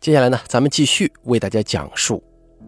[0.00, 2.22] 接下来呢，咱们继续为大家讲述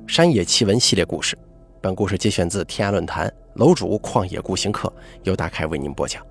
[0.06, 1.34] 山野奇闻系列故事。
[1.80, 4.92] 本故事节选自天涯论坛楼主旷野孤行客，
[5.22, 6.22] 由大开为您播讲。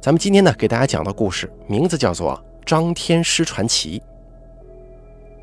[0.00, 3.98] 咱们今天呢，给大家讲的故事名字叫做《张天师传奇》。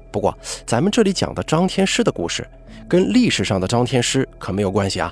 [0.10, 0.34] 不过，
[0.66, 2.50] 咱们这里讲的张天师的故事，
[2.88, 5.12] 跟历史上的张天师可没有关系啊。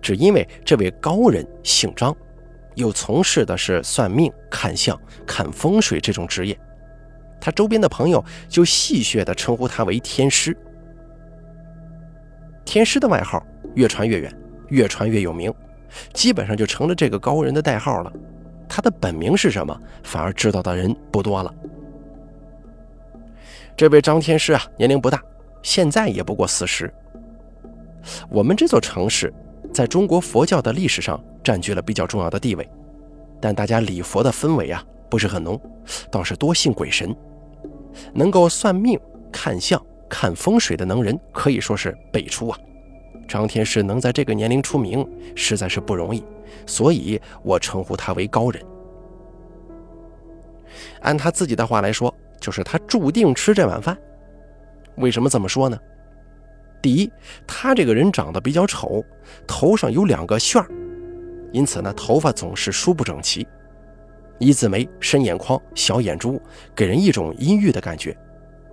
[0.00, 2.16] 只因为这位高人姓张，
[2.76, 4.96] 又从事的是算命、看相、
[5.26, 6.56] 看风水这种职业。
[7.40, 10.56] 他周边的朋友就戏谑地称呼他为天师。
[12.64, 13.42] 天师的外号
[13.74, 14.32] 越传越远，
[14.68, 15.52] 越传越有名，
[16.12, 18.12] 基本上就成了这个高人的代号了。
[18.68, 21.54] 他的本名是什么，反而知道的人不多了。
[23.76, 25.22] 这位张天师啊，年龄不大，
[25.62, 26.92] 现在也不过四十。
[28.28, 29.32] 我们这座城市
[29.72, 32.68] 在中国佛教的历史上占据了比较重要的地位，
[33.40, 35.60] 但大家礼佛的氛围啊不是很浓，
[36.10, 37.14] 倒是多信鬼神。
[38.12, 38.98] 能够算命、
[39.32, 42.58] 看相、看风水的能人可以说是辈出啊！
[43.26, 45.04] 张天师能在这个年龄出名，
[45.34, 46.22] 实在是不容易，
[46.66, 48.62] 所以我称呼他为高人。
[51.00, 53.96] 按他自己的话来说，就是他注定吃这碗饭。
[54.96, 55.78] 为什么这么说呢？
[56.82, 57.10] 第一，
[57.46, 59.02] 他这个人长得比较丑，
[59.46, 60.68] 头上有两个旋儿，
[61.50, 63.46] 因此呢，头发总是梳不整齐。
[64.38, 66.40] 一字眉、深眼眶、小眼珠，
[66.74, 68.16] 给人一种阴郁的感觉，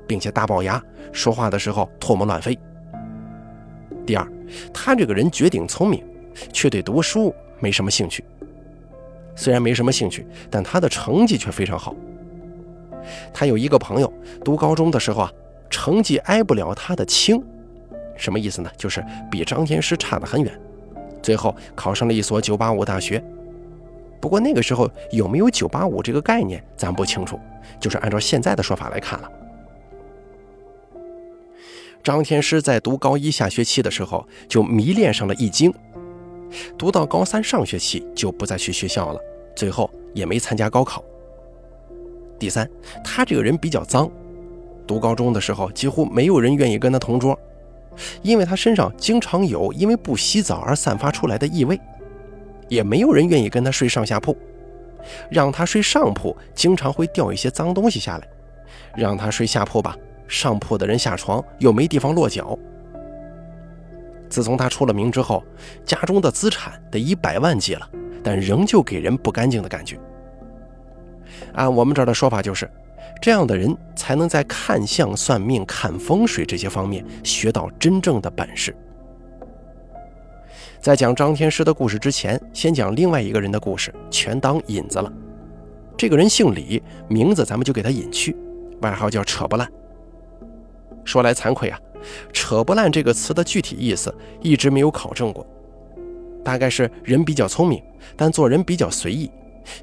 [0.08, 2.58] 并且大龅牙，说话的时候唾沫乱飞。
[4.06, 4.28] 第二，
[4.74, 6.04] 他这个人绝顶聪明，
[6.52, 8.24] 却对读书没什么兴趣。
[9.36, 11.96] 虽然没什么兴趣，但他的成绩却非常好。
[13.34, 15.32] 他有一个朋友，读高中的时候啊，
[15.70, 17.42] 成绩挨不了他的清，
[18.16, 18.70] 什么意思呢？
[18.78, 20.60] 就是比张天师差得很远，
[21.22, 23.24] 最后考上了一所985大学。
[24.24, 27.38] 不过那个时候有没有“九八五”这个概念，咱不清楚。
[27.78, 29.30] 就是按照现在的说法来看了。
[32.02, 35.74] 张天师在读高一下学期的时候就迷恋上了易经，
[36.78, 39.20] 读到高三上学期就不再去学校了，
[39.58, 41.04] 最后也没参加高考。
[42.40, 42.66] 第三，
[43.04, 44.10] 他这个人比较脏，
[44.88, 47.38] 读高中的时候几乎没有人愿意跟他同桌，
[48.22, 51.78] 因为他身上经常有因为不洗澡而散发出来的异味。
[52.68, 54.38] 也没有人愿意跟他睡上下铺，
[55.30, 58.24] 让他睡上铺，经常会掉一些脏东西下来；
[58.96, 59.98] 让他睡下铺吧，
[60.28, 62.58] 上铺的人下床又没地方落脚。
[64.30, 65.44] 自从他出了名之后，
[65.86, 67.88] 家中的资产得一百万计了，
[68.24, 70.00] 但仍旧给人不干净的感觉。
[71.54, 72.68] 按我们这儿的说法，就是
[73.22, 78.76] 这样的人才能在看相、算命、看风水这些方面学到真正的本事。
[80.84, 85.10] 在讲张天师的故事之前，先讲另外一个人的故事，全当引子了。
[85.96, 88.36] 这个人姓李，名字咱们就给他隐去，
[88.82, 89.66] 外号叫扯不烂。
[91.06, 91.80] 说来惭愧啊，
[92.34, 95.48] 扯不烂这个词的具体意思一直没有考证过，
[96.44, 97.82] 大概是人比较聪明，
[98.18, 99.32] 但做人比较随意，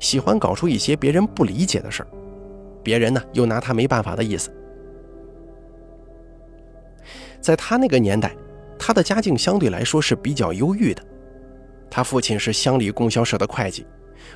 [0.00, 2.08] 喜欢搞出一些别人不理解的事儿，
[2.82, 4.52] 别人呢又拿他没办法的意思。
[7.40, 8.30] 在他那个年代。
[8.82, 11.02] 他的家境相对来说是比较优裕的，
[11.90, 13.86] 他父亲是乡里供销社的会计，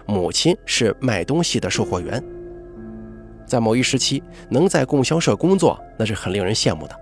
[0.05, 2.23] 母亲是卖东西的售货员。
[3.47, 6.95] 在某一时期，能在供销社工作，那是很令人羡慕的。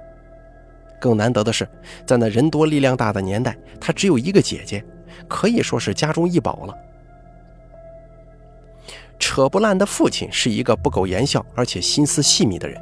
[1.00, 1.68] 更难得的是，
[2.06, 4.84] 在那人多力量大的年代，他只有一个姐姐，
[5.26, 6.78] 可以说是家中一宝了。
[9.18, 12.80] 扯不烂的父亲是一个不苟言笑而且心思细密的人，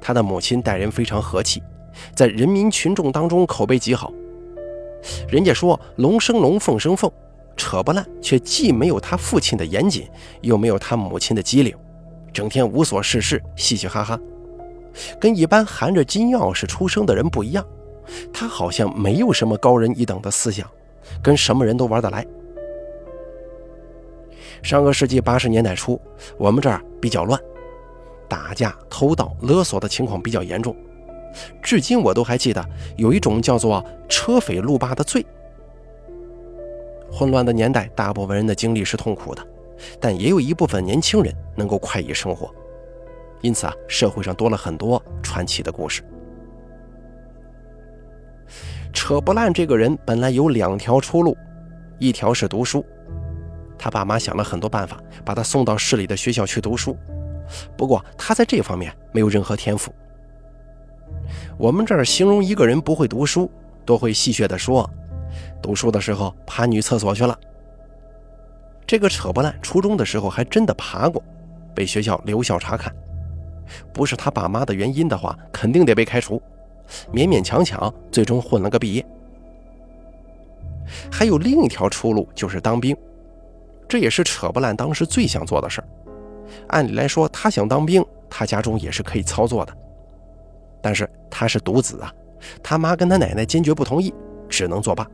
[0.00, 1.62] 他的母亲待人非常和气。
[2.14, 4.12] 在人民群众当中口碑极好，
[5.28, 7.10] 人家说龙生龙，凤生凤，
[7.56, 10.08] 扯不烂，却既没有他父亲的严谨，
[10.40, 11.74] 又没有他母亲的机灵，
[12.32, 14.18] 整天无所事事，嘻嘻哈哈，
[15.20, 17.64] 跟一般含着金钥匙出生的人不一样。
[18.32, 20.64] 他好像没有什么高人一等的思想，
[21.22, 22.24] 跟什么人都玩得来。
[24.62, 26.00] 上个世纪八十年代初，
[26.38, 27.40] 我们这儿比较乱，
[28.28, 30.74] 打架、偷盗、勒索的情况比较严重。
[31.62, 32.64] 至今我都还记得
[32.96, 35.24] 有一种叫做“车匪路霸”的罪。
[37.10, 39.46] 混乱的年代，大部分人的经历是痛苦的，
[40.00, 42.52] 但也有一部分年轻人能够快意生活。
[43.42, 46.02] 因此啊，社会上多了很多传奇的故事。
[48.92, 51.36] 扯不烂这个人本来有两条出路，
[51.98, 52.84] 一条是读书，
[53.78, 56.96] 他爸妈想了很多办法，把他送到市里的学校去读书。
[57.76, 59.94] 不过他在这方面没有任何天赋。
[61.58, 63.50] 我们这儿形容一个人不会读书，
[63.84, 64.88] 都会戏谑地说
[65.62, 67.38] ：“读书的时候爬女厕所去了。”
[68.86, 71.22] 这个扯不烂，初中的时候还真的爬过，
[71.74, 72.94] 被学校留校察看。
[73.92, 76.40] 不是他爸妈的原因的话，肯定得被开除。
[77.12, 79.04] 勉勉强强，最终混了个毕业。
[81.10, 82.96] 还有另一条出路，就是当兵。
[83.88, 85.88] 这也是扯不烂当时最想做的事儿。
[86.68, 89.76] 按理来说，他想当兵，他家中也是可以操作的。
[90.86, 92.14] 但是他是独子啊，
[92.62, 94.14] 他妈跟他奶奶坚决不同意，
[94.48, 95.04] 只能作罢。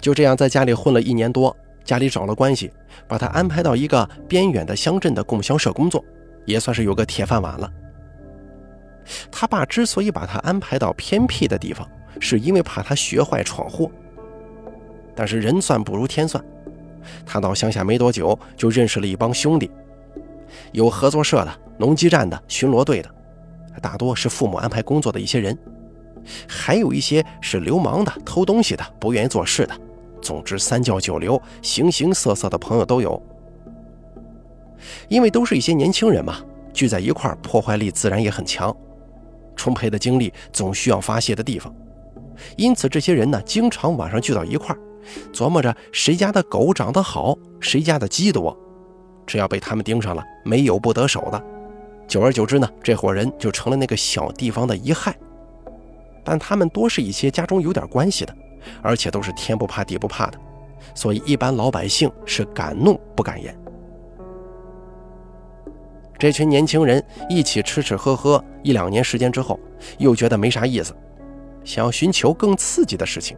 [0.00, 2.72] 就这样，在家里混了一年多，家里找了关系，
[3.06, 6.04] 把他安排到一个边远的乡镇的供销社工作，
[6.44, 7.72] 也算是有个铁饭碗了。
[9.30, 13.88] 他爸之所以把他安排到偏僻的地方，是因为怕他学坏闯祸。
[15.14, 16.44] 但是人算不如天算，
[17.24, 19.70] 他到乡下没多久，就认识了一帮兄弟，
[20.72, 23.10] 有合作社的、农机站的、巡逻队的，
[23.80, 25.56] 大多是父母安排工作的一些人，
[26.46, 29.74] 还有一些是流氓的、偷东西的、不愿意做事的。
[30.20, 33.22] 总之，三教九流、形形色色的朋友都有。
[35.08, 36.38] 因为都是一些年轻人嘛，
[36.72, 38.74] 聚在一块儿，破坏力自然也很强，
[39.56, 41.72] 充沛的精力总需要发泄的地方，
[42.56, 44.78] 因此这些人呢，经常晚上聚到一块儿。
[45.32, 48.56] 琢磨着谁家的狗长得好，谁家的鸡多，
[49.28, 51.44] 只要被他们盯上了，没有不得手的。
[52.08, 55.14] 久而久之呢，这伙人就成了那个小地方的一害。
[56.24, 58.34] 但他们多是一些家中有点关系的，
[58.82, 60.38] 而且都是天不怕地不怕的，
[60.94, 63.54] 所以一般老百姓是敢怒不敢言。
[66.18, 69.60] 这群年轻人一起吃吃喝喝一两年时间之后，
[69.98, 70.96] 又觉得没啥意思，
[71.64, 73.36] 想要寻求更刺激的事情。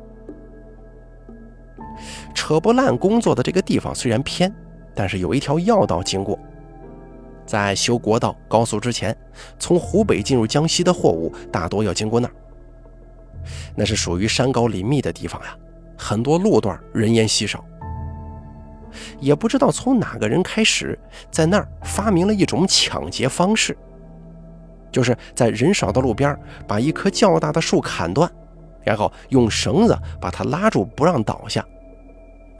[2.32, 4.54] 扯不烂工作的这个地方虽然偏，
[4.94, 6.38] 但是有一条要道经过。
[7.46, 9.16] 在修国道、高速之前，
[9.58, 12.34] 从湖北进入江西的货物大多要经过那儿。
[13.75, 15.56] 那是属于山高林密的地方呀，
[15.98, 17.64] 很多路段人烟稀少。
[19.19, 20.98] 也不知道从哪个人开始，
[21.31, 23.76] 在那儿发明了一种抢劫方式，
[24.92, 26.38] 就是在人少的路边
[26.69, 28.31] 把一棵较大的树砍断，
[28.84, 31.64] 然后用绳子把它拉住，不让倒下。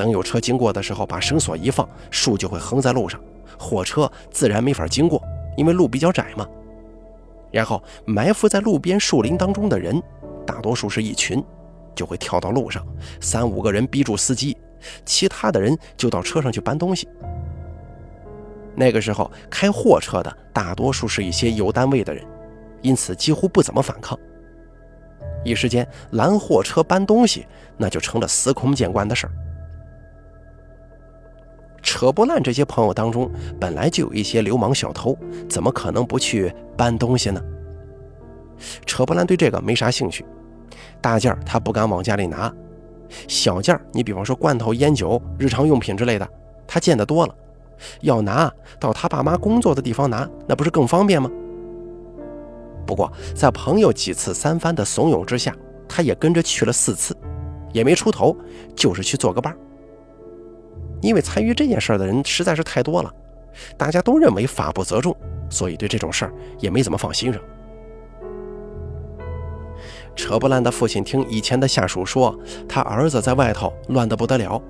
[0.01, 3.21] 等有车经过的时候，把绳索一放，树就会横在路上，
[3.59, 5.23] 货车自然没法经过，
[5.59, 6.49] 因为路比较窄嘛。
[7.51, 10.03] 然后埋伏在路边树林当中的人，
[10.47, 11.45] 大多数是一群，
[11.95, 12.83] 就会跳到路上，
[13.21, 14.57] 三五个人逼住司机，
[15.05, 17.07] 其他的人就到车上去搬东西。
[18.75, 22.25] 那个时候开货车的大多数是一些有单位的人，
[22.81, 24.19] 因此几乎不怎么反抗。
[25.45, 27.47] 一时间拦货车搬东西，
[27.77, 29.33] 那就成了司空见惯的事儿。
[31.83, 35.17] 扯不烂这些朋友当中，本来就有一些流氓小偷，
[35.49, 37.41] 怎么可能不去搬东西呢？
[38.85, 40.25] 扯不烂对这个没啥兴趣，
[41.01, 42.53] 大件他不敢往家里拿，
[43.27, 46.29] 小件你比方说罐头、烟酒、日常用品之类的，
[46.67, 47.35] 他见得多了，
[48.03, 51.31] 要拿到他爸妈工作的地方拿，那不是更方便吗？
[52.87, 55.57] 不过在朋友几次三番的怂恿之下，
[55.89, 57.17] 他也跟着去了四次，
[57.73, 58.37] 也没出头，
[58.77, 59.59] 就是去做个伴儿。
[61.01, 63.13] 因为参与这件事的人实在是太多了，
[63.77, 65.17] 大家都认为法不责众，
[65.49, 67.41] 所以对这种事儿也没怎么放心上。
[70.17, 72.39] 扯不烂的父亲听以前的下属说，
[72.69, 74.61] 他儿子在外头乱得不得了，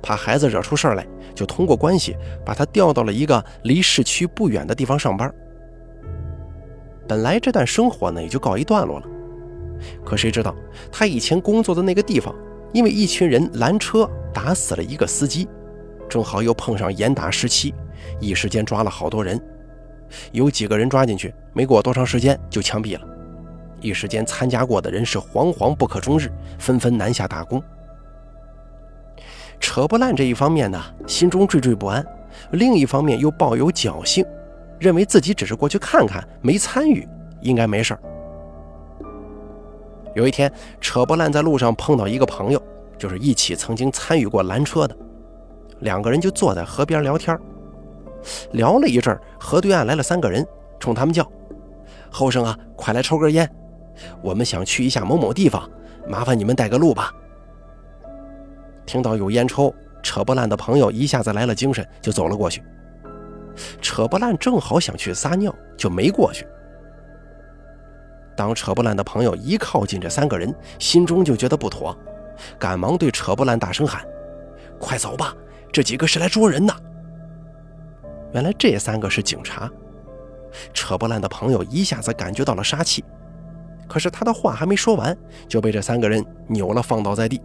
[0.00, 5.32] 怕孩子惹出事来，就通过关系把他调到了一个离市区不远的地方上班。
[7.08, 9.06] 本来这段生活呢也就告一段落了，
[10.04, 10.54] 可谁知道
[10.92, 12.32] 他以前工作的那个地方，
[12.72, 15.48] 因为一群人拦车打死了一个司机。
[16.12, 17.74] 正好又碰上严打时期，
[18.20, 19.40] 一时间抓了好多人，
[20.32, 23.08] 有几个人抓进去，没过多长时间就枪毙了。
[23.80, 27.62] 一时间参加过的人是惶惶不可终日，纷纷南下打工。
[29.58, 32.04] 扯不烂这一方面呢，心中惴惴不安；
[32.50, 34.22] 另一方面又抱有侥幸，
[34.78, 37.08] 认为自己只是过去看看，没参与，
[37.40, 37.96] 应该没事
[40.14, 42.62] 有一天，扯不烂在路上碰到一个朋友，
[42.98, 44.94] 就是一起曾经参与过拦车的。
[45.82, 47.38] 两个人就坐在河边聊天，
[48.52, 50.46] 聊了一阵河对岸来了三个人，
[50.80, 51.30] 冲他们叫
[52.10, 53.48] ：“后生啊，快来抽根烟，
[54.22, 55.68] 我们想去一下某某地方，
[56.06, 57.12] 麻烦你们带个路吧。”
[58.86, 62.62] 听到有烟抽，扯不烂的朋友一下子来了精神，就走了过去。
[63.80, 66.46] 扯不烂正好想去撒尿，就没过去。
[68.36, 71.96] 当扯不烂的朋友一靠近这三个人，心中就觉得不妥，
[72.58, 74.02] 赶忙对扯不烂大声喊
[74.78, 75.34] ：“快走吧！”
[75.72, 76.74] 这几个是来捉人的。
[78.34, 79.70] 原来这三个是警察。
[80.74, 83.02] 扯不烂的朋友一下子感觉到了杀气，
[83.88, 85.16] 可是他的话还没说完，
[85.48, 87.40] 就被这三个人扭了，放倒在地。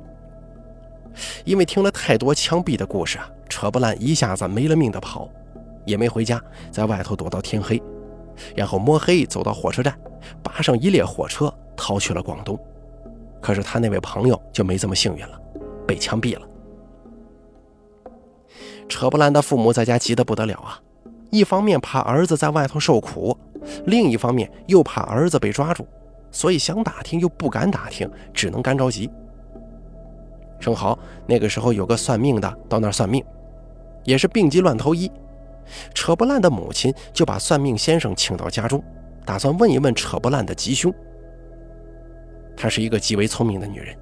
[1.45, 5.29] 因为听了太多枪毙的故事啊，扯不烂一下子没了命的跑，
[5.85, 7.81] 也没回家，在外头躲到天黑，
[8.55, 9.97] 然后摸黑走到火车站，
[10.43, 12.59] 扒上一列火车逃去了广东。
[13.41, 15.39] 可是他那位朋友就没这么幸运了，
[15.87, 16.45] 被枪毙了。
[18.87, 20.79] 扯不烂的父母在家急得不得了啊！
[21.29, 23.37] 一方面怕儿子在外头受苦，
[23.85, 25.85] 另一方面又怕儿子被抓住，
[26.31, 29.09] 所以想打听又不敢打听，只能干着急。
[30.59, 33.23] 正好那个时候有个算命的到那儿算命，
[34.05, 35.11] 也是病急乱投医。
[35.93, 38.81] 扯不烂的母亲就把算命先生请到家中，
[39.25, 40.93] 打算问一问扯不烂的吉凶。
[42.55, 43.93] 她是一个极为聪明的女人，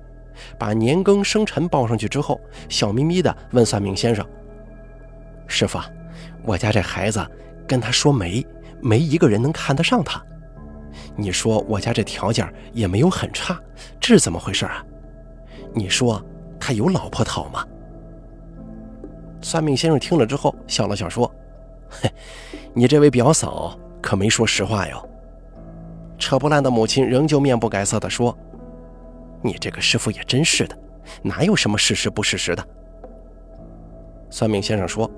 [0.59, 2.39] 把年庚生辰报上去之后，
[2.69, 4.23] 笑眯眯地问算命先生
[5.47, 5.79] ：“师傅，
[6.43, 7.25] 我家这孩子
[7.67, 8.45] 跟他说没，
[8.81, 10.21] 没一个人能看得上他。
[11.15, 13.59] 你说我家这条件也没有很差，
[13.99, 14.83] 这是怎么回事啊？
[15.73, 16.23] 你说
[16.59, 17.65] 他有老婆讨吗？”
[19.41, 21.29] 算命先生听了之后笑了笑说。
[21.87, 22.09] 嘿，
[22.73, 25.09] 你这位表嫂可没说实话哟。
[26.17, 28.35] 扯不烂的母亲仍旧面不改色地说
[29.43, 30.77] ：“你这个师傅也真是的，
[31.21, 32.67] 哪有什么事实不事实的？”
[34.31, 35.09] 算命先生说：“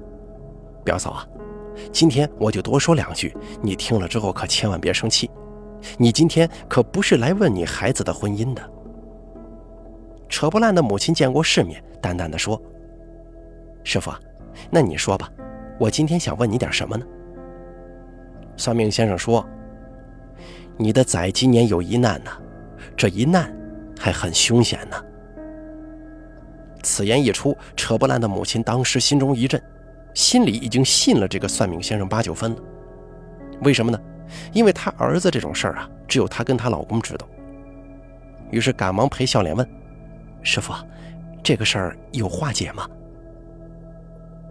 [0.88, 1.28] 表嫂啊，
[1.92, 5.30] 今天我就多说两句，你听了之后可千万别生气。
[5.98, 8.62] 你今天可不是来问你孩子的婚姻的。”
[10.30, 12.62] 扯不烂的母亲见过世面，淡淡的说
[13.84, 14.14] ：“师傅，
[14.72, 15.30] 那你说吧。”
[15.78, 17.06] 我今天想问你点什么呢？
[18.56, 19.46] 算命先生说
[20.80, 22.32] ：“你的崽今年有一难呢，
[22.96, 23.54] 这一难
[24.00, 24.96] 还很凶险呢。”
[26.82, 29.62] 此言一出，扯不烂的母亲当时心中一震，
[30.18, 32.58] 心里已经信了这个算命先生八九分了。
[33.62, 34.02] 为什么呢？
[34.52, 37.28] 因为他儿子这种事儿啊，只有他跟他老公知道。
[38.50, 39.70] 于是赶忙陪笑脸问
[40.42, 40.74] ：“师傅，
[41.44, 42.90] 这个事儿有化解吗？”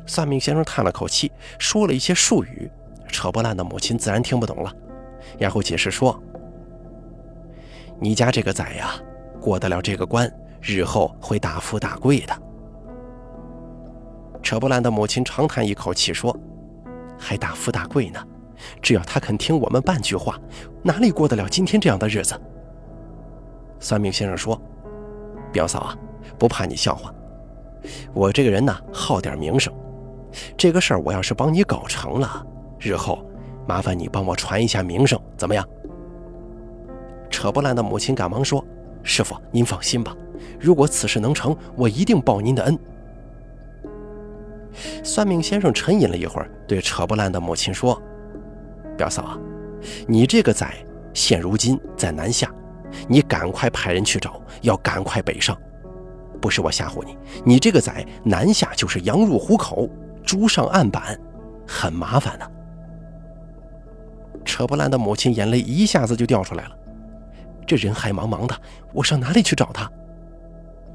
[0.07, 2.71] 算命先生叹了口气，说了一些术语，
[3.09, 4.73] 扯不烂的母亲自然听不懂了，
[5.37, 6.17] 然后解释说
[7.99, 8.95] ：“你家这个崽呀，
[9.41, 10.33] 过得了这个关，
[10.63, 12.43] 日后会大富大贵的。”
[14.47, 16.33] 扯不烂的母亲长叹一口气说
[17.19, 18.25] ：“还大富大贵呢？
[18.81, 20.39] 只要他肯听我们半句话，
[20.85, 22.41] 哪里过得了今天这样的日子？”
[23.81, 24.57] 算命先生说
[25.51, 25.99] ：“表嫂啊，
[26.39, 27.13] 不怕你笑话，
[28.15, 29.75] 我这个人呢，好点名声。”
[30.57, 32.47] 这个事儿我要是帮你搞成了，
[32.79, 33.29] 日后
[33.67, 35.69] 麻烦你帮我传一下名声，怎么样？
[37.31, 38.65] 扯不烂的母亲赶忙说
[39.03, 40.17] ：“师傅，您放心吧，
[40.61, 42.79] 如果此事能成，我一定报您的恩。”
[45.03, 48.01] 算命先生沉吟了一会儿，对扯不烂的母亲说
[48.97, 49.39] ：“表嫂啊，
[50.07, 50.75] 你这个崽
[51.13, 52.53] 现如今在南下，
[53.09, 55.57] 你赶快派人去找，要赶快北上。
[56.41, 59.89] 不是我吓唬你，你这个崽南下就是羊入虎口。”
[60.27, 61.17] 猪上案板，
[61.69, 62.51] 很麻烦的。
[64.45, 66.77] 扯不烂的母亲眼泪一下子就掉出来了。
[67.65, 68.61] 这人海茫茫的，
[68.93, 69.89] 我上哪里去找他？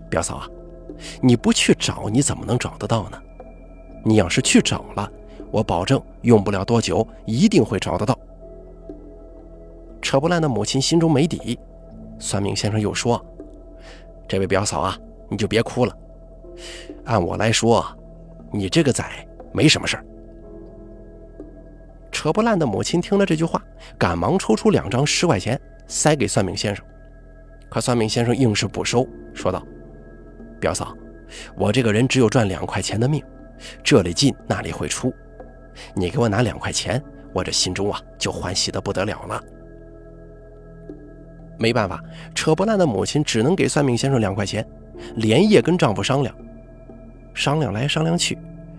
[0.09, 0.47] 表嫂啊，
[1.21, 3.17] 你不去找，你怎么能找得到呢？
[4.03, 5.12] 你要是去找了，
[5.51, 8.17] 我保证用不了多久，一定会找得到。
[10.01, 11.58] 扯不烂的母亲心中没底。
[12.20, 13.24] 算命先生又说
[14.27, 14.98] ：“这位表嫂啊，
[15.29, 15.98] 你就别哭了。
[17.05, 17.86] 按我来说。”
[18.53, 20.05] 你这个崽没什么事儿。
[22.12, 23.63] 扯不烂的母亲听了这句话，
[23.98, 26.84] 赶忙抽出两张十块钱塞给算命先生，
[27.70, 29.65] 可算命先生硬是不收，说道
[30.60, 30.93] ：“表嫂，
[31.55, 33.24] 我这个人只有赚两块钱的命，
[33.84, 35.13] 这里进那里会出，
[35.96, 37.01] 你给我拿两块钱，
[37.34, 39.44] 我这心中啊就欢喜的不得了了。”
[41.60, 42.01] 没办法，
[42.34, 44.68] 扯不烂的母亲只能给算命先生两块钱，
[45.15, 46.36] 连夜跟丈夫商量。
[47.36, 48.36] 商量来商量去，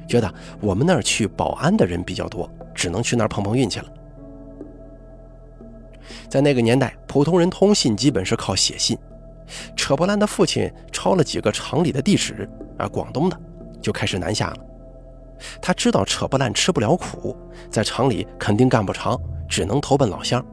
[0.06, 3.86] 觉得我们那儿去保安的人比较多，只能去那儿碰碰运气了。
[6.28, 8.98] 在那个年代，普通人通信基本是靠写信。
[9.76, 12.48] 扯不烂的父亲抄了几个厂里的地址，
[12.78, 13.40] 啊，广东的，
[13.80, 14.56] 就开始南下了。
[15.60, 17.36] 他知道扯不烂吃不了苦，
[17.70, 19.18] 在厂里肯定干不长，
[19.48, 20.44] 只能投奔老乡。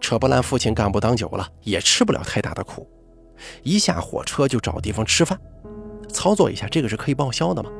[0.00, 2.88] 扯不烂父亲干部当久了，也吃不了太大的苦，
[3.62, 5.38] 一下火车就找地方吃饭。
[6.08, 7.70] 操作一下，这个是可以报销的吗？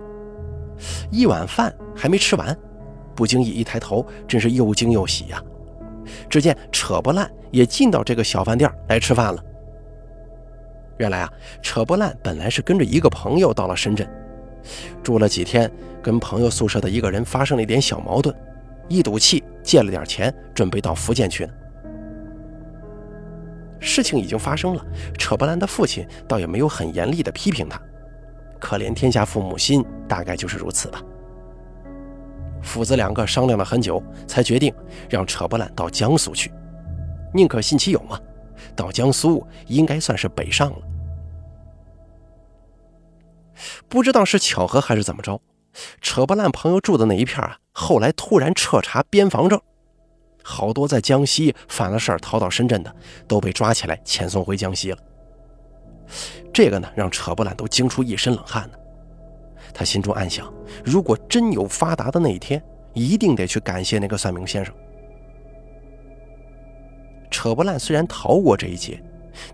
[1.11, 2.57] 一碗饭还没吃完，
[3.14, 5.42] 不经意一抬头，真是又惊又喜呀！
[6.28, 9.45] 只见扯不烂也进到这个小饭店来吃饭了。
[10.99, 14.09] 原来啊，扯不烂本来是跟着一个朋友到了深圳，
[15.02, 15.71] 住了几天，
[16.02, 18.35] 跟朋友宿舍的一个人发生了一点小矛盾，
[18.88, 21.52] 一赌气借了点钱，准备到福建去呢。
[23.81, 24.87] 事情已经发生了，
[25.19, 27.81] 扯不烂的父亲倒也没有很严厉的批评他。
[28.61, 31.02] 可怜天下父母心，大概就是如此吧。
[32.62, 34.73] 父子两个商量了很久，才决定
[35.11, 36.52] 让扯不烂到江苏去。
[37.35, 38.21] 宁可信其有嘛，
[38.76, 40.78] 到江苏应该算是北上了。
[43.88, 45.40] 不知道是巧合还是怎么着，
[46.00, 49.61] 扯不烂朋友住的那一片啊，后来突然彻查边防证，
[50.42, 52.95] 好多在江西犯了事儿逃到深圳的
[53.26, 54.99] 都被抓起来遣送回江西了。
[56.52, 58.78] 这个呢，让扯不烂都惊出一身冷汗呢。
[59.73, 60.52] 他心中暗想：
[60.85, 64.75] 如果真有发达的那一天，一定得去感谢那个算命先生。
[67.31, 69.02] 扯不烂虽然逃过这一劫，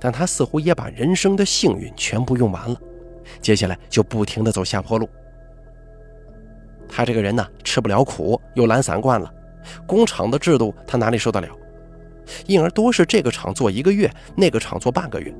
[0.00, 2.80] 但他似乎也把人生的幸运全部用完了。
[3.40, 5.08] 接下来就不停地走下坡路。
[6.88, 9.32] 他这个人呢，吃不了苦，又懒散惯了，
[9.86, 11.48] 工厂的制度他哪里受得了？
[12.46, 15.34] 因而多是这个厂做一个月，那个厂做半个月。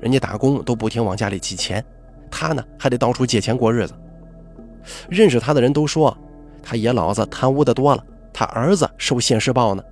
[0.00, 1.84] 人家打工都不停往家里寄钱，
[2.30, 3.94] 他呢还得到处借钱过日子。
[5.08, 6.16] 认识他的人都说，
[6.62, 9.82] 他爷老子贪污的多了，他儿子受现世报呢。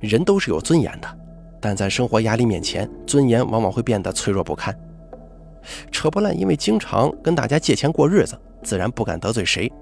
[0.00, 1.18] 人都是有尊严的。
[1.64, 4.78] 但在生活压力面前，尊严往往会变得脆弱不堪。
[5.90, 9.72] 扯不烂因为经常跟大家借钱过日子，自然不敢得罪谁。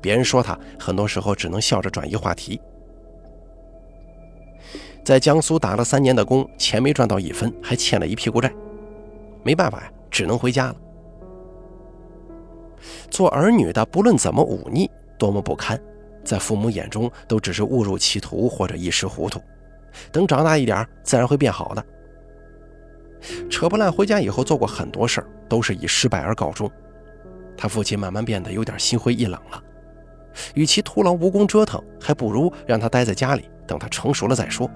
[0.00, 2.60] 别人说他，很多时候只能笑着转移话题。
[5.04, 8.52] 在江苏打了三年的工，钱没赚到一分，还欠了一屁股债，
[9.42, 10.76] 没办法呀，只能回家了。
[13.10, 15.76] 做儿女的，不论怎么忤逆，多么不堪，
[16.22, 19.40] 在父母眼中都只是误入歧途或者一时糊涂。
[20.12, 21.84] 等长大一点，自然会变好的。
[23.50, 26.70] 扯不烂回家以后做过很多事儿，都是以失败而告终。
[27.56, 29.62] 他父亲慢慢变得有点心灰意冷了。
[30.54, 34.70] 与其徒劳无功折腾，还不如让他待在家里，等他成熟了再说。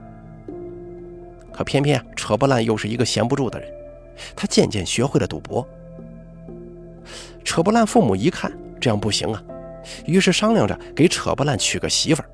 [1.53, 3.71] 可偏偏扯不烂又是一个闲不住的人，
[4.35, 5.67] 他渐渐学会了赌博。
[7.45, 8.51] 扯不烂父母一看
[8.81, 9.43] 这样不行啊，
[10.07, 12.29] 于是商量着给扯不烂娶个媳妇儿。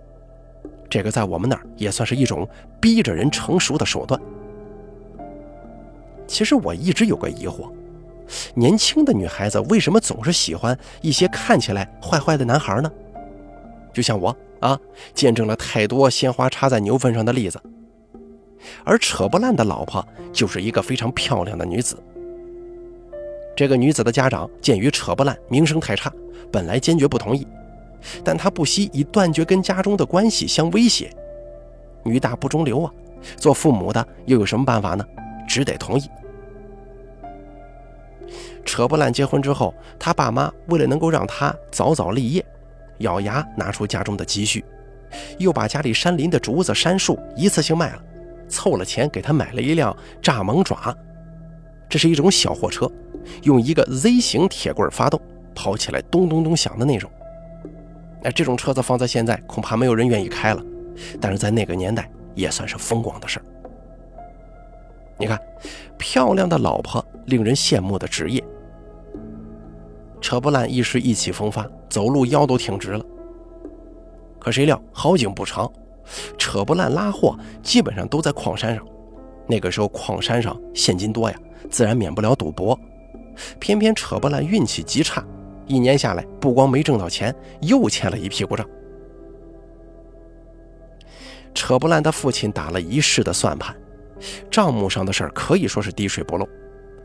[0.88, 2.48] 这个在我们那儿也算是一种
[2.80, 4.20] 逼着人成熟的手段。
[6.26, 7.70] 其实我一直有个疑惑：
[8.54, 12.90] 年轻的女孩子为什么总是喜欢一些看起来坏坏的男孩呢？
[13.92, 14.78] 就像我啊，
[15.14, 17.60] 见证了太多鲜花插在牛粪上的例子。
[18.84, 21.96] 而扯不烂的老婆就是一个非常漂亮的女子。
[23.56, 26.12] 这个女子的家长鉴于扯不烂名声太差，
[26.50, 27.46] 本来坚决不同意。
[28.24, 31.10] 但他不惜以断绝跟家中的关系相威胁，
[32.04, 32.92] 女大不中留啊！
[33.36, 35.04] 做父母的又有什么办法呢？
[35.48, 36.08] 只得同意。
[38.64, 42.44] 扯不烂结婚之后，他爸妈为了能够让他早早立业，
[42.98, 44.64] 咬牙拿出家中的积蓄，
[45.38, 48.02] 又把家里山林的竹子、杉树一次性卖了，
[48.48, 50.94] 凑了钱给他买了一辆蚱蜢爪，
[51.88, 52.90] 这是一种小货车，
[53.44, 55.20] 用一个 Z 型铁棍发动，
[55.54, 57.08] 跑起来咚咚咚响的那种。
[58.26, 60.60] 哎，这种车子放在现在恐怕没有人愿意开了，
[61.20, 63.44] 但是在那个年代也算是风光的事儿。
[65.16, 65.40] 你看，
[65.96, 68.42] 漂亮的老婆，令人羡慕的职业。
[70.20, 73.04] 扯不烂一时意气风发，走路腰都挺直了。
[74.40, 75.70] 可谁料好景不长，
[76.36, 78.84] 扯不烂拉货基本上都在矿山上。
[79.46, 81.38] 那个时候矿山上现金多呀，
[81.70, 82.76] 自然免不了赌博。
[83.60, 85.24] 偏偏扯不烂运气极差。
[85.66, 88.66] 一年下来，不光没挣到钱，又欠了一屁股账。
[91.54, 93.74] 扯不烂的父亲打了一世的算盘，
[94.50, 96.48] 账目上的事儿可以说是滴水不漏。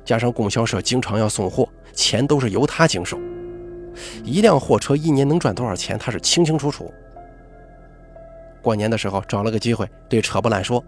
[0.04, 3.20] 加上供销社经常要送货，钱都是由他经手。
[4.24, 6.92] 一辆货车一年能赚多少钱，他是清清楚楚。
[8.62, 10.84] 过年的时候，找了个机会对扯不烂说：“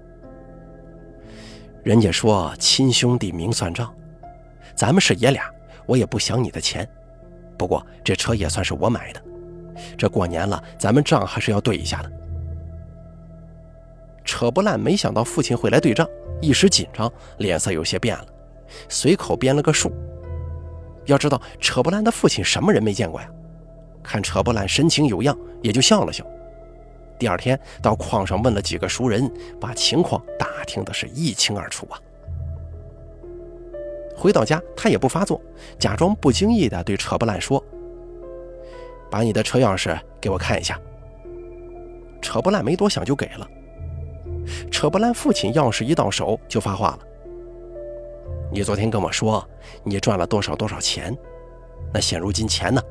[1.84, 3.94] 人家说亲兄弟明算账，
[4.76, 5.50] 咱们是爷俩，
[5.86, 6.88] 我也不想你的钱。”
[7.58, 9.22] 不过这车也算是我买的，
[9.98, 12.12] 这过年了，咱们账还是要对一下的。
[14.26, 16.08] 扯不烂，没想到父亲会来对账，
[16.42, 18.26] 一时紧张，脸色有些变了，
[18.90, 19.92] 随口编了个数。
[21.06, 23.30] 要知道，扯不烂的父亲什么人没见过呀？
[24.02, 26.26] 看扯不烂神情有样，也就笑了笑。
[27.20, 32.00] 第二天到矿上问了几个熟人，把情况打听的是一清二楚啊。
[34.16, 35.42] 回到家，他也不发作，
[35.80, 37.64] 假装不经意地对扯不烂说
[39.10, 40.80] ：“把你的车钥匙给我看一下。”
[42.22, 43.48] 扯不烂没多想就给了。
[44.72, 47.00] 扯不烂父亲钥匙一到手就发话了
[48.52, 49.46] ：“你昨天跟我说
[49.84, 51.16] 你赚了多少多少钱，
[51.94, 52.82] 那现如今钱呢？”“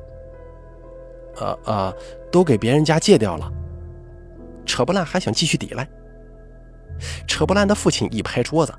[1.39, 1.95] 呃呃，
[2.31, 3.51] 都给别人家借掉了。”
[4.65, 5.87] 扯不烂还想继续抵赖。
[7.27, 8.73] 扯不烂的父亲一拍桌子：“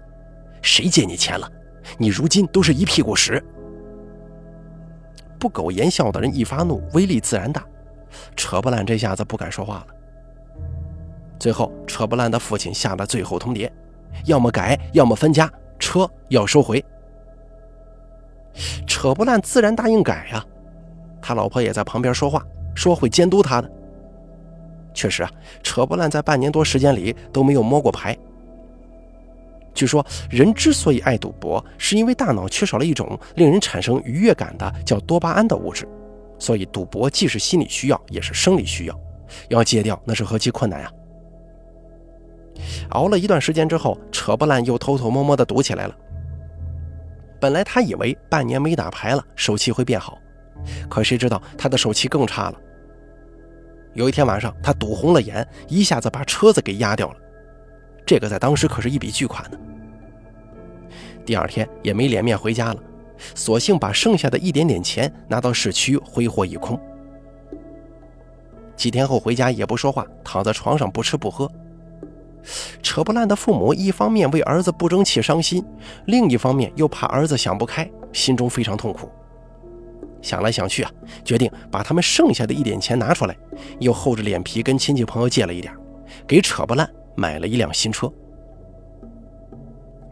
[0.62, 1.50] 谁借你钱了？”
[1.99, 3.42] 你如今都是一屁股屎，
[5.38, 7.64] 不苟言笑的人一发怒，威力自然大。
[8.37, 9.87] 扯不烂这下子不敢说话了。
[11.38, 13.70] 最后，扯不烂的父亲下了最后通牒：
[14.25, 16.83] 要么改，要么分家，车要收回。
[18.87, 20.44] 扯不烂自然答应改呀。
[21.20, 22.44] 他老婆也在旁边说话，
[22.75, 23.70] 说会监督他的。
[24.94, 25.31] 确实啊，
[25.62, 28.16] 扯不烂在半年多时间里都没有摸过牌。
[29.74, 35.87] 据说，人之所以爱赌博，是因为大脑缺少了一种令人产生愉悦感的叫多巴胺的物质，
[36.38, 39.00] 所以赌博既是心理需要，也是生理需要。
[39.48, 40.90] 要戒掉，那是何其困难呀！
[42.90, 45.96] 熬了一段时间之后，扯不烂又偷偷摸摸的赌起来了。
[47.40, 50.18] 本来他以为半年没打牌了，手气会变好，
[50.88, 52.54] 可谁知道他的手气更差了。
[53.94, 57.16] 有一天晚上，他赌红了眼，一下子把车子给压掉了。
[58.07, 59.59] 这个在当时可是一笔巨款呢。
[61.25, 62.83] 第二天也没脸面回家了，
[63.35, 66.79] 索性把剩下的一点点钱拿到市区挥霍一空。
[68.77, 71.51] 几天后回家也不说话，躺在床上不吃不喝。
[72.83, 75.64] 扯不烂的父母一方面为儿子不争气伤心，
[76.07, 79.11] 另一方面又怕儿子想不开，心中非常痛苦。
[80.21, 80.90] 想来想去啊，
[81.25, 83.35] 决定把他们剩下的一点钱拿出来，
[83.79, 85.75] 又厚着脸皮跟亲戚朋友借了一点，
[86.27, 86.87] 给扯不烂。
[87.14, 88.12] 买了一辆新车，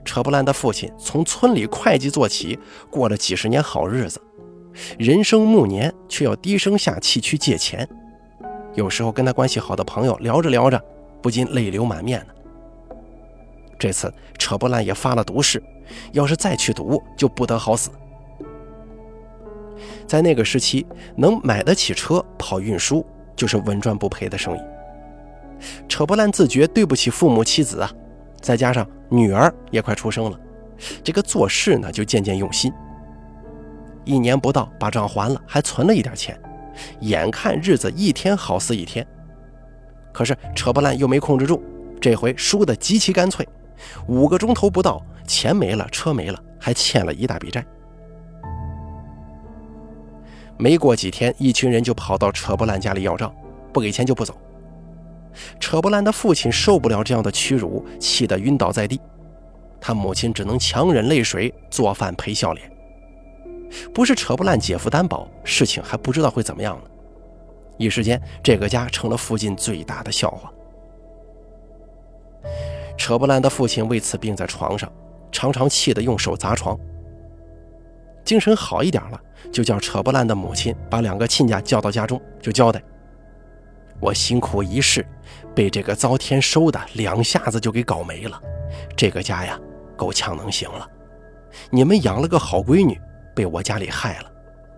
[0.04, 2.58] 扯不烂的父亲从村里会计做起，
[2.90, 4.20] 过了几十年好日子，
[4.98, 7.88] 人生暮年却要低声下气去借钱，
[8.74, 10.82] 有时候跟他关系好的朋友聊着聊着，
[11.20, 12.32] 不禁泪流满面呢。
[13.78, 15.62] 这次扯不烂也发了毒誓，
[16.12, 17.90] 要是再去赌，就不得好死。
[20.06, 20.86] 在那个时期，
[21.16, 24.60] 能买得起车跑运输，就是稳赚不赔的生意。
[25.88, 27.90] 扯不烂自觉对不起父母妻子啊，
[28.40, 30.40] 再加上女儿也快出生了，
[31.02, 32.72] 这个做事呢就渐渐用心。
[34.04, 36.36] 一年不到把账还了，还存了一点钱，
[37.00, 39.06] 眼看日子一天好似一天。
[40.12, 41.62] 可是扯不烂又没控制住，
[42.00, 43.48] 这回输得极其干脆，
[44.08, 47.64] 五个钟头不到，钱没了，车没了，还欠了一大笔债。
[50.58, 53.32] 没过几天，一群人就跑到扯不烂家里要账，
[53.72, 54.36] 不给钱就不走。
[55.58, 59.00] 扯不烂的父亲受不了这样的屈辱，气得晕倒在地。
[59.80, 62.70] 他母亲只能强忍泪水做饭赔笑脸。
[63.92, 66.90] 不是扯不烂姐夫担保，事情还不知道会怎么样呢。
[67.78, 70.52] 一时间，这个家成了附近最大的笑话。
[72.98, 74.92] 扯不烂的父亲为此病在床上，
[75.32, 76.78] 常常气得用手砸床。
[78.24, 82.80] 精神好一点了，就叫扯不烂的母亲把两个亲家叫到家中，就交代。
[84.02, 85.06] 我辛苦一世，
[85.54, 88.42] 被这个遭天收的两下子就给搞没了。
[88.96, 89.56] 这个家呀，
[89.96, 90.84] 够呛能行了。
[91.70, 93.00] 你们养了个好闺女，
[93.32, 94.32] 被我家里害了。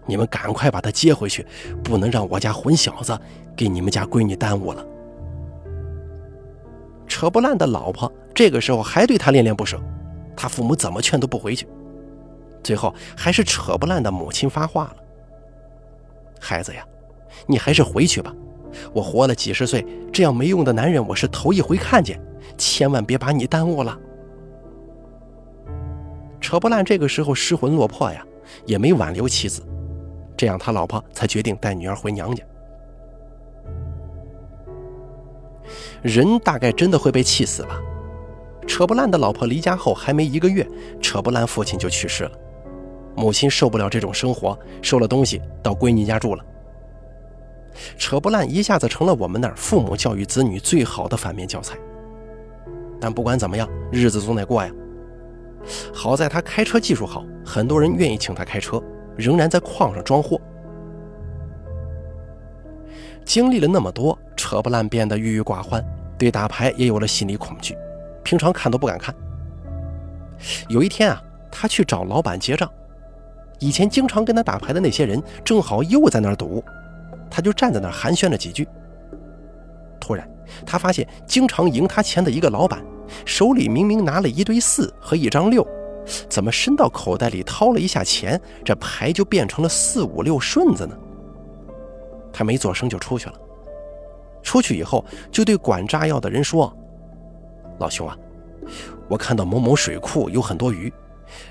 [0.05, 1.47] 你们赶快把她接回去，
[1.83, 3.19] 不能让我家混小子
[3.57, 4.85] 给你们家闺女耽误了。
[7.09, 9.81] 扯不烂的老婆这个时候还对他恋恋不舍，
[10.37, 11.67] 他父母怎么劝都不回去。
[12.63, 14.97] 最后还是扯不烂的母亲发话了
[16.39, 16.85] ：“孩子呀，
[17.47, 18.31] 你还是回去吧。”
[18.93, 22.21] 我活了几十岁，这样没用的男人我是头一回看见，
[22.57, 23.99] 千万别把你耽误了。
[26.41, 28.25] 扯不烂这个时候失魂落魄呀，
[28.67, 29.63] 也没挽留妻子，
[30.37, 32.45] 这样他老婆才决定带女儿回娘家。
[36.03, 37.81] 人大概真的会被气死吧？
[38.67, 40.67] 扯不烂的老婆离家后还没一个月，
[41.01, 42.33] 扯不烂父亲就去世了，
[43.17, 46.45] 母亲受不了这种生活，收了东西到闺女家住了。
[47.97, 51.77] 扯不烂一下子成了我们那儿父母教育子女最好的反面教材。
[53.01, 54.71] 但不管怎么样，日子总得过呀。
[55.93, 58.83] 好在他开车技术好，很多人愿意请他开车，
[59.17, 60.41] 仍然在矿上装货。
[63.25, 65.83] 经历了那么多，扯不烂变得郁郁寡欢，
[66.19, 67.77] 对打牌也有了心理恐惧，
[68.23, 69.15] 平常看都不敢看。
[70.69, 72.71] 有一天啊，他去找老板结账，
[73.59, 76.63] 以前经常跟他打牌的那些人正好又在那儿赌。
[77.35, 78.69] 他就站在那儿寒暄了几句。
[80.01, 80.25] 突然，
[80.65, 82.81] 他发现经常赢他钱的一个老板，
[83.27, 85.67] 手里明明拿了一堆四和一张六，
[86.29, 90.97] 怎么伸到口袋里掏了一下钱，这牌就变成了四五六顺子呢？
[92.33, 93.35] 他没做声就出去了。
[94.41, 96.73] 出去以后，就对管炸药的人说
[97.81, 98.17] ：“老兄啊，
[99.09, 100.93] 我看到某某水库有很多鱼，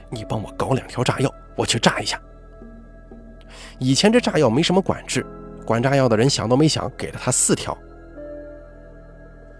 [0.09, 2.17] 你帮我搞两条炸药，我去炸一下。”
[3.79, 5.25] 以前这炸药没什么管制。
[5.63, 7.77] 管炸药的人想都没想，给了他四条。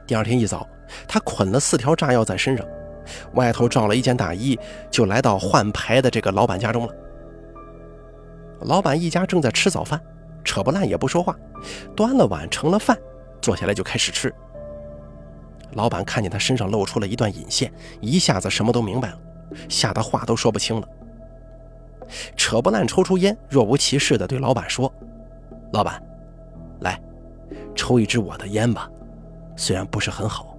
[0.06, 0.68] 第二天一早，
[1.08, 2.66] 他捆了四条炸药在身上，
[3.34, 4.60] 外头罩了一件大衣，
[4.92, 6.94] 就来到换牌的这个老板家中了。
[8.62, 10.00] 老板一家正在吃早饭，
[10.44, 11.36] 扯不烂也不说话，
[11.96, 12.98] 端了碗盛了饭，
[13.42, 14.34] 坐下来就开始吃。
[15.74, 19.20] 老板看见他身上露出了一段引线，一下子什么都明白了，
[19.70, 20.88] 吓得话都说不清了。
[22.36, 24.94] 扯不烂抽出烟，若无其事地对老板说
[25.74, 26.02] ：“老板，
[26.82, 27.02] 来，
[27.76, 28.88] 抽一支我的烟吧，
[29.58, 30.56] 虽然不是很好。”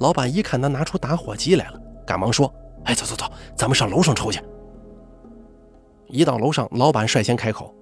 [0.00, 2.52] 老板一看他拿出打火机来了，赶忙说
[2.84, 3.24] ：“哎，走走走，
[3.56, 4.38] 咱们上楼上抽去。”
[6.08, 7.74] 一到楼上，老板率先开口：“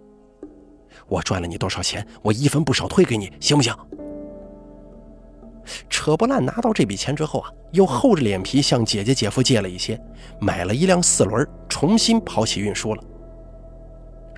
[1.09, 3.75] 我赚了你多少钱，我一分不少退给你，行不行？”
[5.91, 10.01] 扯不烂拿到这笔钱之后啊，又厚着脸皮向姐姐姐夫借了一些，
[10.39, 13.03] 买了一辆四轮，重新跑起运输了。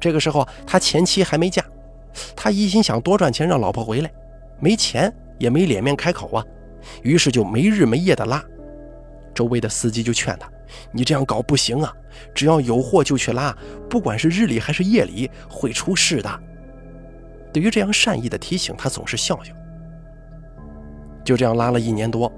[0.00, 1.64] 这个时候他前妻还没嫁，
[2.34, 4.10] 他一心想多赚钱让老婆回来，
[4.60, 6.44] 没钱也没脸面开口啊，
[7.02, 8.42] 于是就没日没夜的拉。
[9.34, 10.48] 周围的司机就劝他
[10.92, 11.92] ：“你这样搞不行啊，
[12.34, 13.54] 只要有货就去拉，
[13.90, 16.40] 不管是日里还是夜里，会出事的。”
[17.52, 19.52] 对于这样善意的提醒，他总是笑笑。
[21.24, 22.32] 就这样拉了一年多，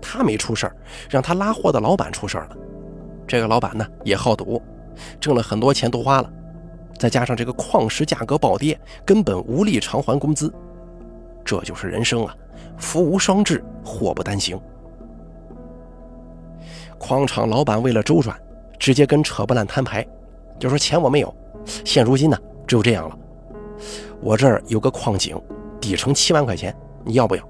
[0.00, 0.70] 他没出事
[1.10, 2.56] 让他拉货的老板出事了。
[3.26, 4.62] 这个老板呢也好赌，
[5.20, 6.32] 挣了很多钱都花了，
[7.02, 10.54] 再加上这个矿石价格暴跌，根本无力偿还工资。
[11.44, 12.32] 这就是人生啊，
[12.78, 14.56] 福无双至，祸不单行。
[16.98, 18.40] 矿场老板为了周转，
[18.78, 20.06] 直接跟扯不烂摊牌，
[20.60, 21.34] 就说钱我没有，
[21.84, 22.38] 现如今呢
[22.68, 23.18] 只有这样了。
[24.20, 25.36] 我这儿有个矿井，
[25.80, 26.72] 底成七万块钱，
[27.04, 27.42] 你要不要？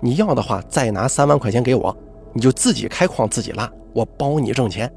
[0.00, 1.96] 你要的话，再拿三万块钱给我，
[2.32, 4.92] 你就自己开矿自己拉，我包你挣钱。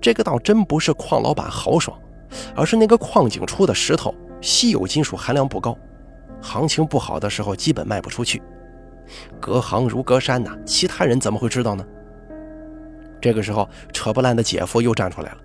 [0.00, 1.98] 这个倒真不是矿老板豪爽，
[2.56, 5.76] 而是那个矿井出的石头稀有金属含量不高，
[6.40, 8.42] 行情不好的时候基本卖不出去，
[9.38, 11.84] 隔行如隔山呐，其他人怎么会知道呢？
[13.20, 15.38] 这个时候，扯不烂的姐夫又站出来了，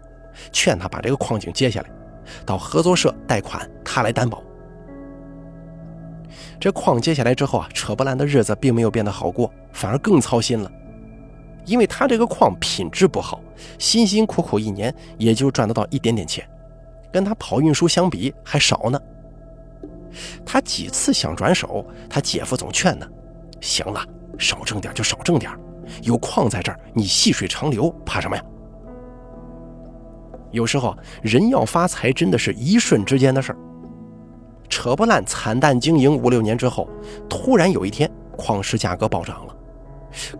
[0.53, 1.89] 劝他把这个矿井接下来，
[2.45, 4.41] 到合作社贷款，他来担保。
[6.57, 10.71] 这矿接下来之后啊，扯不烂的日子并没有变得好过，反而更操心了。
[11.65, 13.41] 因为他这个矿品质不好，
[13.79, 16.47] 辛辛苦苦一年也就赚得到一点点钱，
[17.11, 18.99] 跟他跑运输相比还少呢。
[20.45, 23.09] 他几次想转手，他姐夫总劝他
[23.59, 24.05] ：“行了，
[24.37, 25.51] 少挣点就少挣点，
[26.03, 28.43] 有矿在这儿，你细水长流，怕什么呀？”
[30.51, 33.57] 有时候人要发财，真的是一瞬之间的事儿。
[34.69, 36.87] 扯不烂，惨淡经营五六年之后，
[37.29, 39.54] 突然有一天，矿石价格暴涨了。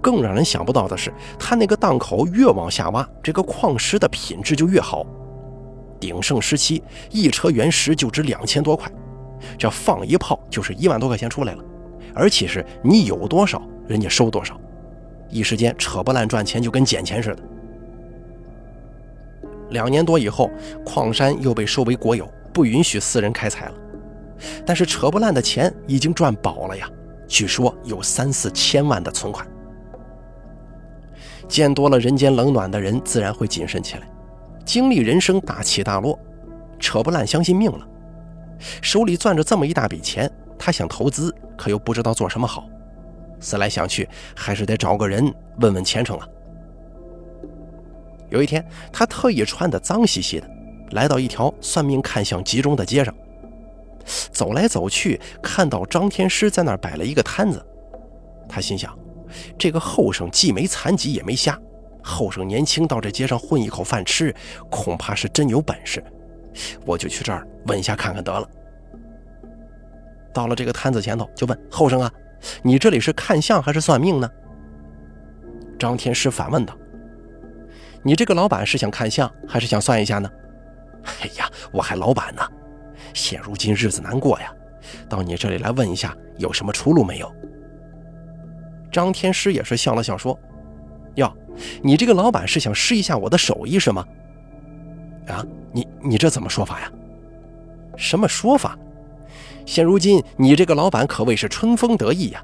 [0.01, 5.05] 更让人想不到的是，他那个档口越往下挖，这个矿石的品质就越好。
[5.99, 8.91] 鼎盛时期，一车原石就值两千多块，
[9.57, 11.63] 这放一炮就是一万多块钱出来了，
[12.13, 14.59] 而且是你有多少，人家收多少。
[15.29, 17.43] 一时间，扯不烂赚钱就跟捡钱似的。
[19.69, 20.51] 两年多以后，
[20.85, 23.73] 矿山又被收为国有，不允许私人开采了。
[24.65, 26.87] 但是扯不烂的钱已经赚饱了呀，
[27.27, 29.47] 据说有三四千万的存款。
[31.47, 34.01] 见多了人间冷暖的人，自然会谨慎起来。
[34.65, 36.17] 经历人生大起大落，
[36.79, 37.87] 扯不烂相信命了。
[38.81, 42.67] 手里攥着这么一大笔钱，他想投资，可又不知道做什么好。
[43.39, 46.27] 思来想去，还是得找个人问问前程啊。
[48.29, 50.49] 有一天，他特意穿得脏兮兮的，
[50.91, 53.13] 来到一条算命看相集中的街上。
[54.31, 57.63] 走来走去，看到张天师在那儿摆了一个摊子，
[58.47, 58.97] 他心想：
[59.57, 61.59] 这个后生既没残疾也没瞎，
[62.03, 64.33] 后生年轻到这街上混一口饭吃，
[64.69, 66.03] 恐怕是真有本事。
[66.85, 68.49] 我就去这儿问一下看看得了。
[70.33, 72.11] 到了这个摊子前头，就问后生啊
[72.61, 74.29] ：“你这里是看相还是算命呢？”
[75.79, 76.77] 张天师反问道
[78.03, 80.29] ：“你这个老板是想看相还是想算一下呢？”
[81.21, 82.41] 哎呀，我还老板呢。
[83.13, 84.53] 现如今日子难过呀，
[85.07, 87.33] 到你这里来问一下有什么出路没有？
[88.95, 90.39] 张天师也是笑了笑说
[91.15, 91.29] ：“哟，
[91.81, 94.05] 你这个老板是想试一下我的手艺是吗？”
[95.27, 96.89] 啊，你你这怎么说法呀？
[97.97, 98.79] 什么说法？
[99.65, 102.41] 现如今你这个老板可谓是春风得意呀，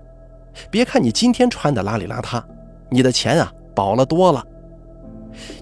[0.69, 2.43] 别看你今天穿的邋里邋遢，
[2.89, 4.45] 你的钱啊饱了多了。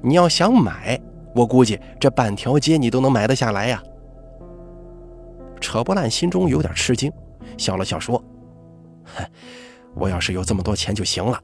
[0.02, 1.00] 你要想买，
[1.36, 3.84] 我估计这半条街你都能买得下来呀。
[5.62, 7.12] 扯不烂心中有点吃惊，
[7.60, 8.24] 笑了笑说
[9.14, 9.24] ：“哼，
[9.96, 11.42] 我要是有这么多钱就行了。”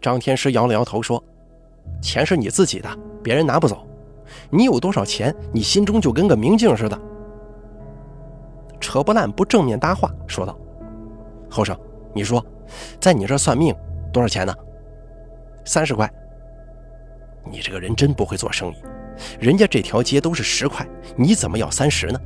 [0.00, 1.22] 张天师摇了摇头说
[2.02, 2.88] ：“钱是你自己的，
[3.22, 3.86] 别人拿不走。
[4.50, 7.00] 你有多少钱，你心中就跟个明镜似的。”
[8.80, 10.58] 扯不烂不正面搭话，说道
[11.48, 11.78] ：“后生，
[12.12, 12.44] 你说，
[13.00, 13.74] 在你这算命
[14.12, 14.52] 多少钱呢？”
[15.64, 16.12] 三十块。
[17.44, 18.76] 你这个人真不会做生意，
[19.38, 22.20] 人家这条街都是十块，你怎么要三十呢？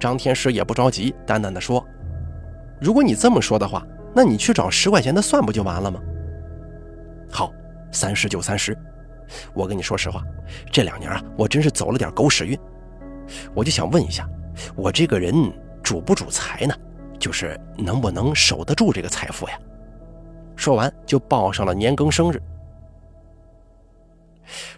[0.00, 1.84] 张天师也不着急，淡淡的说
[2.80, 6.00] ：“如果你这么说的话，那你去找十块钱的算不就完了吗？”
[7.30, 7.52] 好，
[7.92, 8.76] 三十就三十。
[9.52, 10.22] 我跟你说实话，
[10.72, 12.58] 这两年啊，我真是走了点狗屎运。
[13.54, 14.28] 我就想问一下，
[14.74, 15.34] 我这个人
[15.82, 16.74] 主不主财呢？
[17.18, 19.58] 就是能不能守得住这个财富呀？
[20.56, 22.40] 说完就报上了年庚生日。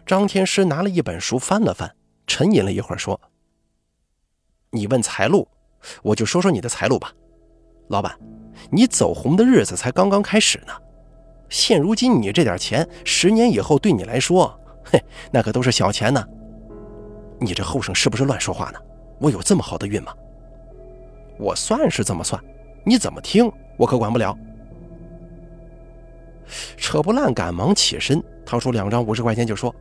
[0.04, 1.94] 张天师拿了一本书翻了翻，
[2.26, 3.20] 沉吟了一会儿说
[4.72, 5.46] ：“你问财路，
[6.02, 7.12] 我就说说你的财路吧。
[7.90, 8.16] 老板，
[8.70, 10.72] 你走红的日子才刚刚开始呢。
[11.48, 16.24] 现如今你这点钱，十年以后对你来说，嘿，那可都是小钱呢。
[17.40, 18.78] 你这后生是不是乱说话呢？
[19.18, 20.14] 我有这么好的运吗？
[21.36, 22.40] 我算是这么算，
[22.84, 24.38] 你怎么听我可管不了。”
[26.78, 29.74] 扯不烂赶忙起身，掏出两张五十块钱就说：“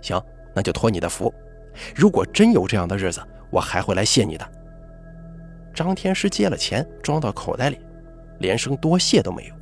[0.00, 0.18] 行，
[0.54, 1.32] 那就托你的福。
[1.94, 4.52] 如果真有这样的日子，我还会来谢你的。”
[5.74, 7.78] 张天师接了钱，装到口袋里，
[8.38, 9.54] 连声多谢都没有。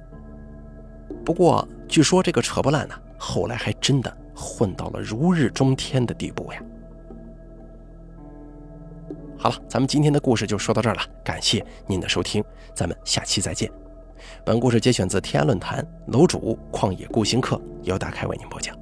[1.25, 6.63] 不过据说这个扯不烂呢，后来还真的混到了如日中天的地步呀。
[9.39, 12.45] 好了，咱们今天的故事就说到这儿了，感谢您的收听，
[12.75, 13.71] 咱们下期再见。
[14.45, 18.82] 本故事节选自天涯论坛，楼主旷野孤行客由大开为您播讲。